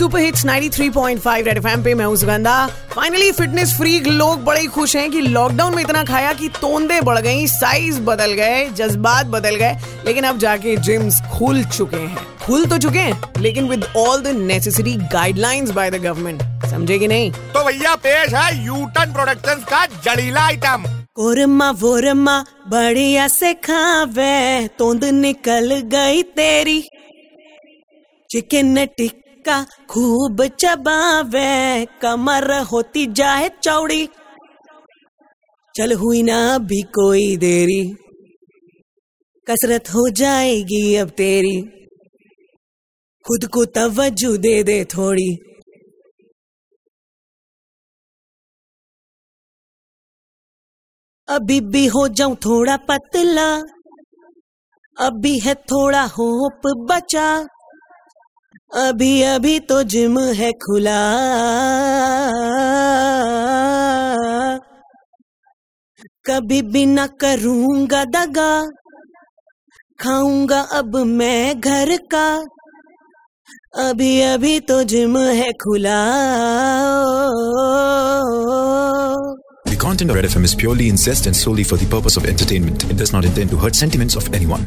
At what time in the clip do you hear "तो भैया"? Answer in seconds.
17.32-17.94